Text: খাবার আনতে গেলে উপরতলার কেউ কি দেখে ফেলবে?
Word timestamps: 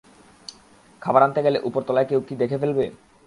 খাবার 1.01 1.21
আনতে 1.23 1.39
গেলে 1.45 1.57
উপরতলার 1.63 2.05
কেউ 2.09 2.19
কি 2.27 2.33
দেখে 2.41 2.57
ফেলবে? 2.61 2.85